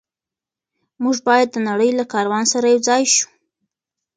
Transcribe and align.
موږ 1.03 1.17
باید 1.27 1.47
د 1.51 1.57
نړۍ 1.69 1.91
له 1.99 2.03
کاروان 2.13 2.45
سره 2.53 2.67
یوځای 2.73 3.03
شو. 3.15 3.27